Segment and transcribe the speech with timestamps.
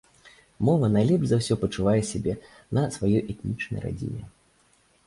[0.69, 2.33] Мова найлепш за ўсё пачувае сябе
[2.79, 4.23] на сваёй этнічнай радзіме.